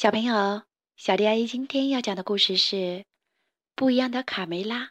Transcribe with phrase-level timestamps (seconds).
[0.00, 0.62] 小朋友，
[0.96, 2.76] 小迪阿姨今天要讲的故事是
[3.74, 4.84] 《不一样的卡梅拉》。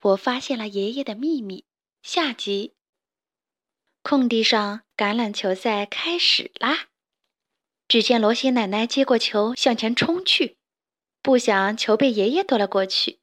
[0.00, 1.64] 我发现了爷爷的秘密。
[2.02, 2.74] 下集。
[4.02, 6.88] 空地上橄榄球赛开始啦！
[7.86, 10.56] 只见罗西奶奶接过球向前冲去，
[11.22, 13.20] 不想球被爷爷夺了过去。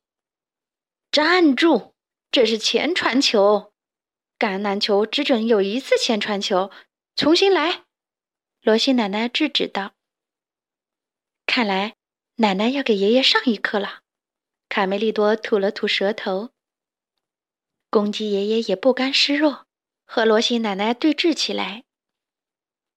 [1.12, 1.96] 站住！
[2.32, 3.74] 这是前传球，
[4.40, 6.72] 橄榄球只准有一次前传球，
[7.14, 7.84] 重新来！
[8.62, 9.95] 罗西奶奶制止道。
[11.56, 11.96] 看来
[12.36, 14.02] 奶奶要给爷爷上一课了。
[14.68, 16.50] 卡梅利多吐了吐舌头。
[17.90, 19.66] 公鸡爷爷也不甘示弱，
[20.06, 21.86] 和罗西奶奶对峙起来。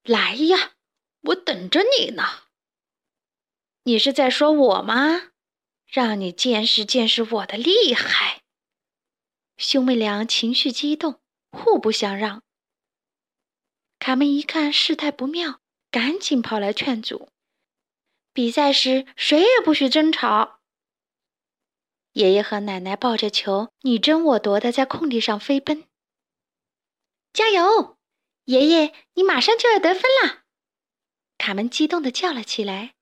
[0.03, 0.73] 来呀，
[1.21, 2.25] 我等着你呢。
[3.85, 5.31] 你是在说我吗？
[5.87, 8.43] 让你见识见识我的厉害。
[9.57, 11.21] 兄妹俩情绪激动，
[11.53, 12.43] 互不相让。
[14.01, 15.61] 卡门一看事态不妙，
[15.93, 17.31] 赶紧跑来劝阻。
[18.39, 20.61] 比赛时，谁也不许争吵。
[22.13, 25.89] 爷爷和奶奶抱着球，你争我夺的在空地上飞奔。
[27.33, 27.99] 加油，
[28.45, 30.45] 爷爷，你马上就要得分了！
[31.37, 32.95] 卡门激动地叫了起来。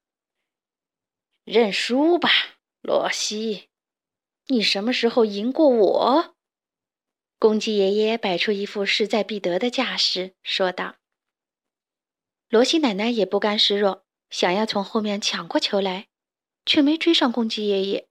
[1.44, 2.30] 认输吧，
[2.80, 3.68] 罗西，
[4.46, 6.34] 你什么时候赢过我？
[7.38, 10.96] 公鸡爷爷摆出一副势在必得的架势，说道。
[12.48, 14.05] 罗西奶奶也不甘示弱。
[14.30, 16.08] 想要从后面抢过球来，
[16.64, 18.08] 却没追上公鸡爷爷。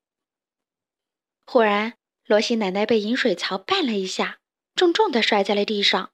[1.45, 4.39] 忽然，罗西奶奶被饮水槽绊了一下，
[4.75, 6.11] 重重的摔在了地上。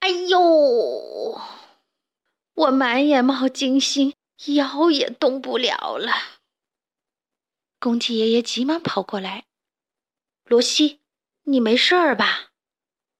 [0.00, 1.40] 哎呦！
[2.54, 4.14] 我满眼冒金星，
[4.46, 6.12] 腰也动不了了。
[7.78, 9.44] 公鸡爷爷急忙跑过来
[10.44, 11.00] ：“罗西，
[11.42, 12.50] 你没事儿吧？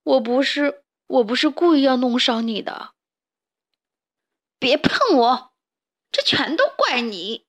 [0.03, 2.93] 我不是，我不是故意要弄伤你的。
[4.57, 5.48] 别碰我！”
[6.19, 7.45] 这全都怪你！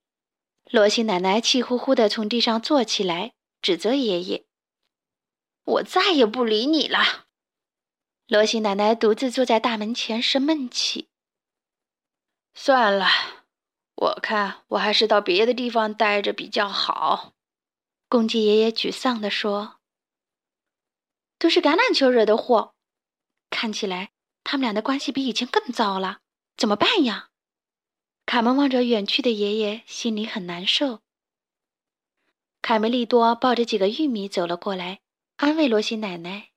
[0.71, 4.45] 罗西奶奶气呼呼地从地上坐起来，指责爷爷
[5.65, 7.27] ：“我再也不理你了。”
[8.29, 11.09] 罗西奶奶独自坐在大门前生闷气。
[12.55, 13.09] 算了，
[13.97, 17.33] 我看我还是到别的地方待着比较好。”
[18.09, 19.81] 公鸡爷爷沮丧地说
[21.41, 22.77] ：“都是橄榄球惹的祸，
[23.51, 24.13] 看起来
[24.45, 26.21] 他们俩的关系比以前更糟了，
[26.57, 27.30] 怎么办呀？”
[28.31, 31.01] 卡门望着远去的爷爷，心里很难受。
[32.63, 35.01] 卡梅利多抱着几个玉米走了过来，
[35.39, 36.51] 安慰罗西奶奶：“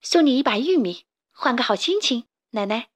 [0.00, 2.88] 送你一把玉米，换个好心情，奶奶。”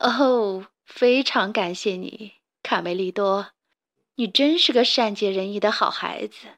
[0.00, 3.50] 哦，非常感谢你，卡梅利多，
[4.14, 6.56] 你真是个善解人意的好孩子。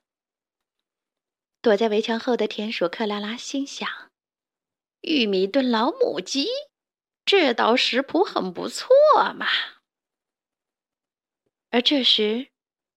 [1.60, 3.88] 躲在围墙后的田鼠克拉拉心想
[5.02, 6.46] ：“玉米炖老母鸡。”
[7.32, 8.90] 这道食谱很不错
[9.32, 9.46] 嘛。
[11.70, 12.48] 而这时，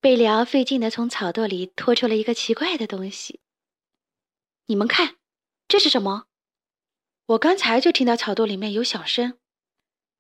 [0.01, 3.39] 贝里奥费劲地从草垛里拖出了一个奇怪的东西。
[4.65, 5.15] 你们看，
[5.69, 6.27] 这是什么？
[7.27, 9.39] 我刚才就听到草垛里面有响声，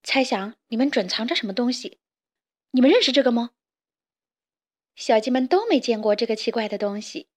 [0.01, 1.99] 猜想你们准藏着什么东西。
[2.71, 3.49] 你们认识这个吗？
[4.95, 7.27] 小鸡们都没见过这个奇怪的东西。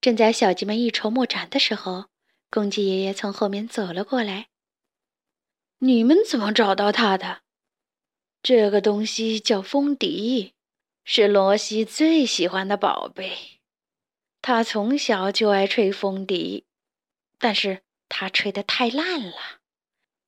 [0.00, 2.06] 正在小鸡们一筹莫展的时候，
[2.50, 4.48] 公鸡爷爷从后面走了过来。
[5.80, 7.42] 你们怎么找到他的？
[8.42, 10.54] 这个东西叫风笛，
[11.04, 13.60] 是罗西最喜欢的宝贝。
[14.42, 16.64] 他从小就爱吹风笛，
[17.38, 19.60] 但是他吹得太烂了，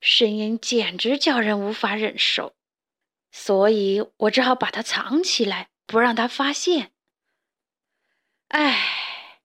[0.00, 2.54] 声音简直叫人无法忍受。
[3.32, 6.92] 所以我只好把它藏起来，不让他发现。
[8.48, 9.40] 唉，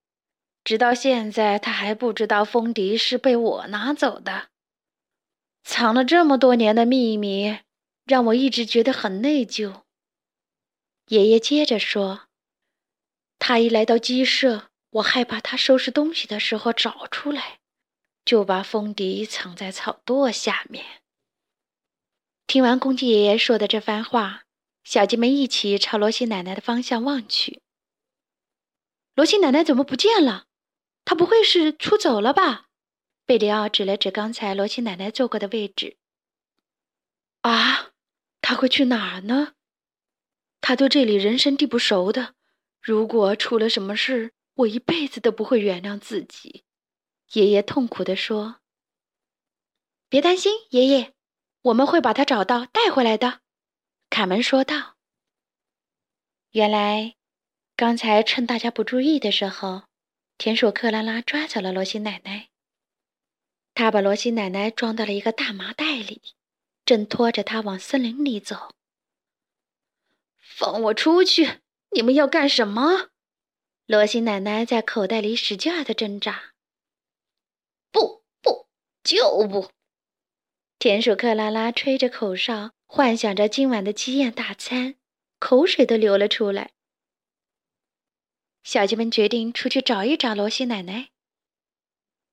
[0.64, 4.50] 直到现在，他还不知道风笛是被我拿走的。
[5.66, 7.58] 藏了这么多年的秘密，
[8.06, 9.81] 让我一直觉得很内疚。
[11.08, 12.28] 爷爷接着说
[13.40, 17.59] ：“他一来到鸡舍，我害怕他收拾东西的时候找出来，
[18.24, 21.02] 就把风笛藏在草垛下面。”
[22.46, 24.44] 听完公鸡爷爷说的这番话，
[24.84, 27.64] 小鸡们一起朝罗西奶奶的方向望去。
[29.16, 30.46] 罗西奶奶怎么不见了？
[31.03, 32.65] 她不会是出走了吧？
[33.26, 35.98] 贝里奥指了指刚才罗西奶奶坐过的位置。
[37.42, 37.92] 啊，
[38.40, 39.54] 他会去哪儿呢？
[40.62, 42.36] 他对这里人生地不熟的，
[42.82, 46.64] 如果出了什么事，我一辈子都不会原谅自己。
[47.34, 48.62] 爷爷痛苦地说
[50.10, 51.14] ：“别担心，爷爷，
[51.64, 53.42] 我们会把他找到，带回来的。”
[54.10, 54.96] 卡门说道。
[56.52, 57.16] 原来，
[57.76, 59.84] 刚才趁大家不注意的时候，
[60.38, 62.50] 田鼠克拉拉抓走了罗西奶奶。
[63.76, 66.22] 他把罗西奶奶装到了一个大麻袋里，
[66.86, 68.74] 正拖着她往森林里走。
[70.40, 71.60] 放我出去！
[71.92, 73.10] 你们要干什么？
[73.86, 76.54] 罗西奶奶在口袋里使劲儿的挣扎。
[77.92, 78.68] 不不，
[79.04, 79.70] 就不！
[80.80, 84.96] 田鼠克拉拉吹着口哨，幻想着今晚的鸡宴大餐，
[85.38, 86.72] 口水都流了出来。
[88.64, 91.10] 小鸡们决定出去找一找罗西奶奶，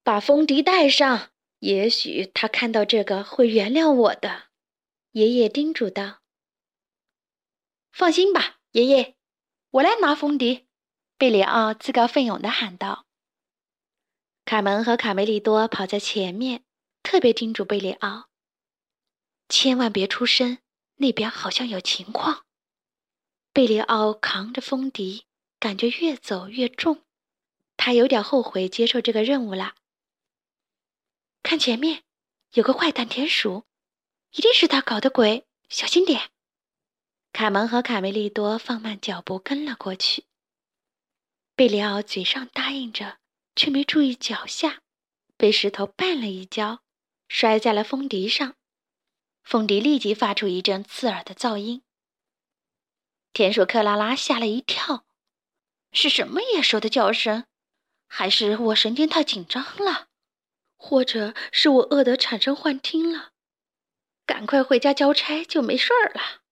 [0.05, 1.32] 把风笛带上。
[1.63, 4.49] 也许他看到这个会原谅我的。
[5.13, 6.19] 爷爷叮嘱道
[7.93, 9.15] ：“放心吧，爷爷，
[9.71, 10.67] 我来拿风笛。”
[11.17, 13.07] 贝里奥自告奋勇地喊道。
[14.45, 16.65] 卡门和卡梅利多跑在前面，
[17.05, 18.29] 特别叮嘱贝里奥
[19.49, 20.59] ：“千万别出声，
[20.97, 22.45] 那边好像有情况。”
[23.55, 25.27] 贝里奥扛着风笛。
[25.61, 27.05] 感觉越走越重，
[27.77, 29.77] 他有点后悔接受这个任务了。
[31.43, 32.05] 看前面，
[32.53, 33.65] 有个坏蛋田鼠，
[34.31, 36.31] 一定是他搞的鬼，小心点！
[37.33, 40.25] 卡门和卡梅利多放慢脚步跟了过去。
[41.55, 43.19] 贝里奥嘴上答应着，
[43.57, 44.83] 却没注意脚下，
[45.37, 46.83] 被石头绊了一跤，
[47.29, 48.55] 摔在了风笛上，
[49.43, 51.83] 风笛立即发出一阵刺耳的噪音。
[53.33, 55.05] 田鼠克拉拉吓了一跳。
[55.95, 57.45] 是什么野兽的叫声？
[58.07, 60.09] 还是我神经太紧张了？
[60.83, 63.31] 或者是我饿得产生幻听了？
[64.27, 66.43] 赶快回家交差就没事儿了。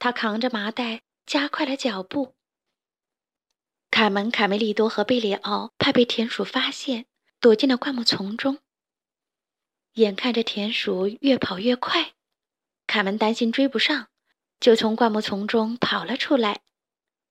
[0.00, 2.34] 他扛着麻袋，加快了脚步。
[3.92, 7.06] 卡门、卡梅利多和贝里奥怕被田鼠发现，
[7.38, 8.58] 躲进了灌木丛中。
[9.92, 12.14] 眼看着田鼠越跑越快，
[12.88, 14.08] 卡门担心追不上，
[14.58, 16.62] 就从灌木丛中跑了出来。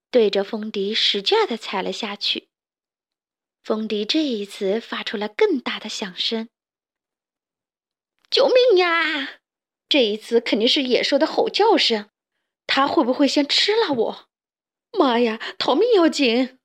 [0.10, 2.48] 对着风笛使劲地踩了下去，
[3.64, 6.50] 风笛这一次发出了更大的响声。
[8.30, 9.40] 救命呀！
[9.88, 12.10] 这一次肯定是野兽的吼叫声，
[12.68, 14.30] 它会不会先吃了我？
[14.92, 16.60] 妈呀，逃命要紧！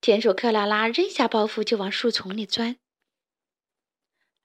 [0.00, 2.78] 田鼠克拉拉扔下包袱就往树丛里钻。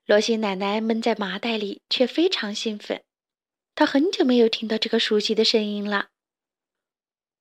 [0.06, 3.04] 罗西奶奶闷在麻袋里，却非常兴奋，
[3.74, 6.10] 她很久没有听到这个熟悉的声音了。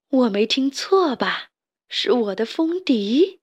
[0.09, 1.51] 我没听错吧？
[1.89, 3.42] 是我的风笛。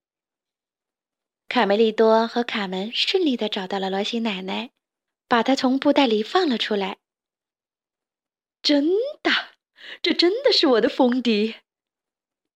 [1.50, 4.70] 卡梅利多和卡门顺利的找到了罗西奶奶，
[5.28, 7.00] 把她从布袋里放了出来。
[8.62, 8.88] 真
[9.24, 9.32] 的，
[10.04, 11.56] 这真的是我的风笛！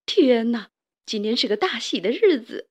[0.05, 0.69] 天哪，
[1.07, 2.69] 今天是个大喜的日子！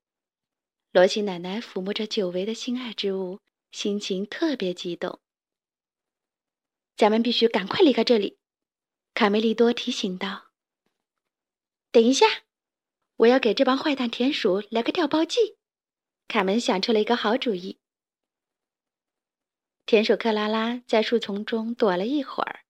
[0.93, 3.41] 罗西奶奶抚摸着久违的心爱之物，
[3.73, 5.19] 心情特别激动。
[6.97, 8.39] 咱们必须赶快离开这里，
[9.13, 10.53] 卡梅利多提醒道。
[11.91, 12.27] 等一下，
[13.17, 15.57] 我要给这帮坏蛋田鼠来个调包计。
[16.29, 17.79] 卡门想出了一个好主意。
[19.85, 22.65] 田鼠克拉拉在树丛中躲了一会儿，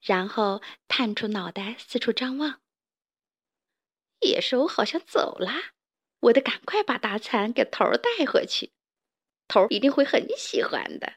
[0.00, 2.60] 然后探出脑袋四处张望。
[4.20, 5.52] 野兽好像走了，
[6.20, 8.72] 我得赶快把大餐给头带回去，
[9.46, 11.14] 头一定会很喜欢的。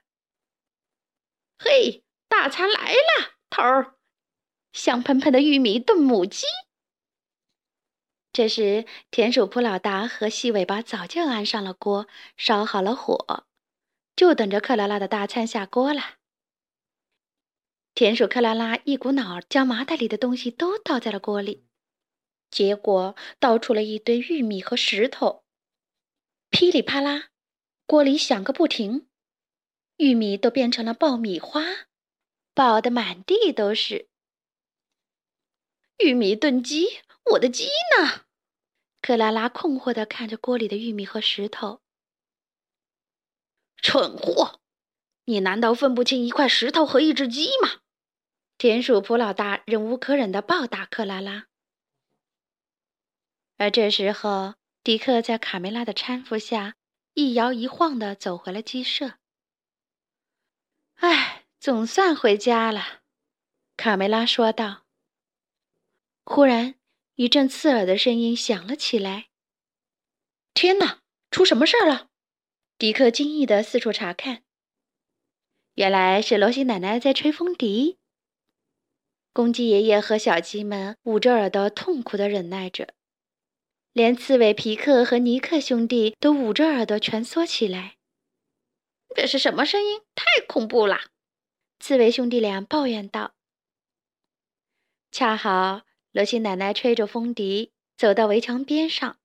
[1.57, 3.95] 嘿，大餐来了，头儿，
[4.73, 6.45] 香喷喷的玉米炖母鸡。
[8.33, 12.07] 这时，田鼠普老大和细尾巴早就安上了锅，
[12.37, 13.45] 烧好了火，
[14.15, 16.15] 就等着克拉拉的大餐下锅了。
[17.93, 21.65] 田鼠克拉拉一股脑儿将麻袋里的东西都倒在了锅里，
[22.49, 25.43] 结果倒出了一堆玉米和石头，
[26.49, 27.31] 噼里啪啦，
[27.85, 29.09] 锅里响个不停，
[29.97, 31.65] 玉米都变成了爆米花，
[32.53, 34.07] 爆得满地都是。
[35.97, 37.01] 玉米炖鸡。
[37.23, 37.65] 我的鸡
[37.97, 38.25] 呢？
[39.01, 41.81] 克拉拉困惑地看着锅里的玉米和石头。
[43.77, 44.61] 蠢货，
[45.25, 47.81] 你难道分不清一块石头和一只鸡吗？
[48.57, 51.47] 田鼠普老大忍无可忍地暴打克拉拉。
[53.57, 56.75] 而这时候，迪克在卡梅拉的搀扶下，
[57.13, 59.13] 一摇一晃地走回了鸡舍。
[60.95, 63.01] 唉，总算回家了，
[63.77, 64.83] 卡梅拉说道。
[66.23, 66.80] 忽然。
[67.15, 69.27] 一阵刺耳的声音响了起来。
[70.53, 72.09] 天哪，出什么事儿了？
[72.77, 74.43] 迪克惊异的四处查看。
[75.75, 77.97] 原来是罗西奶奶在吹风笛。
[79.33, 82.93] 公鸡爷爷和小鸡们捂着耳朵，痛苦的忍耐着。
[83.93, 87.97] 连刺猬皮克和尼克兄弟都捂着耳朵蜷缩起来。
[89.15, 90.01] 这是什么声音？
[90.15, 91.11] 太恐怖了！
[91.79, 93.33] 刺猬兄弟俩抱怨道。
[95.11, 95.81] 恰好。
[96.11, 99.19] 罗西奶奶吹着风笛，走到围墙边上。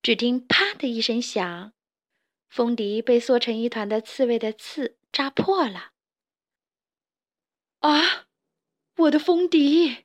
[0.00, 1.72] 只听“啪”的一声响，
[2.48, 5.92] 风笛被缩成一团的刺猬的刺扎破了。
[7.80, 8.28] 啊！
[8.96, 10.04] 我的风笛！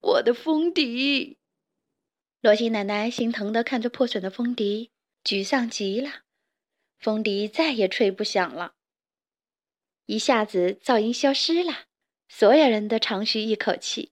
[0.00, 1.38] 我的风笛！
[2.40, 4.90] 罗西奶奶心疼地看着破损的风笛，
[5.22, 6.22] 沮丧极了。
[6.98, 8.76] 风笛再也吹不响了。
[10.06, 11.86] 一下子噪音消失了，
[12.28, 14.11] 所有人都长吁一口气，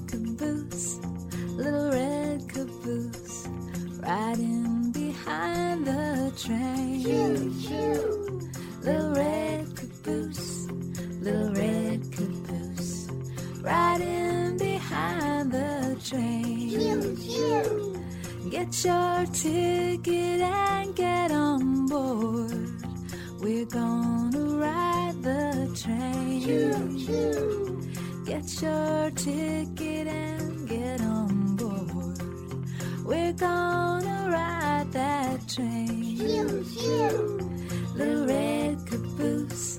[28.41, 32.17] Get your ticket and get on board.
[33.05, 36.17] We're gonna ride that train.
[37.93, 39.77] Little red caboose,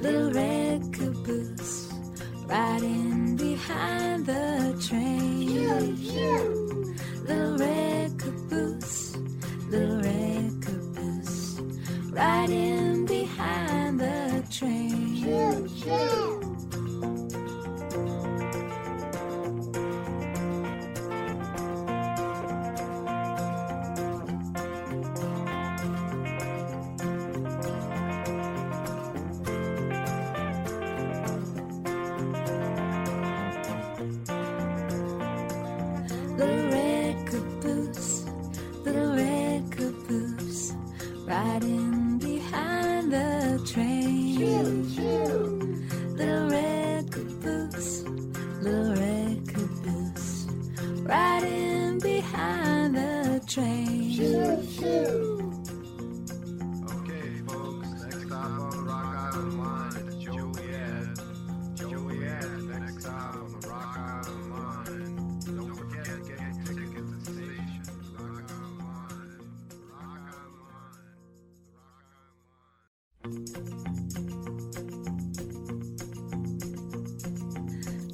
[0.00, 1.92] little red caboose,
[2.46, 5.96] riding behind the train.
[7.26, 9.16] Little red caboose,
[9.68, 11.60] little red caboose,
[12.12, 12.75] riding
[41.36, 41.95] riding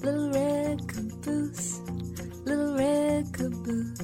[0.02, 1.81] Little red caboose,
[2.47, 4.02] little red caboose,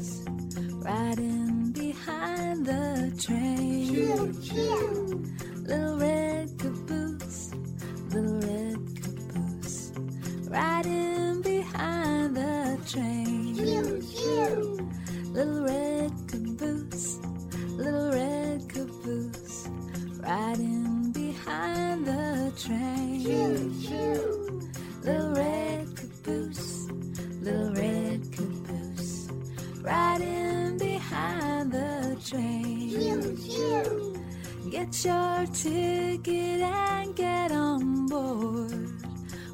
[35.38, 38.72] your ticket and get on board.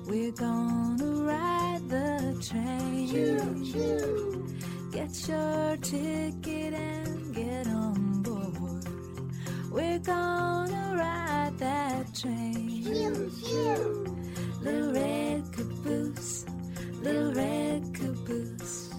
[0.06, 3.66] We're gonna ride the train.
[4.90, 8.84] Get your ticket and get on board.
[9.70, 12.84] We're gonna ride that train.
[14.62, 16.46] Little red caboose,
[17.02, 18.90] little red caboose,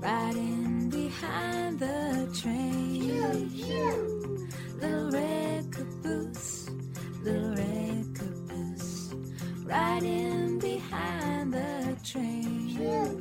[0.00, 3.50] riding behind the train.
[4.80, 5.25] Little red
[9.76, 12.78] riding behind the train.
[12.78, 13.20] Little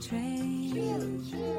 [0.00, 1.57] 垂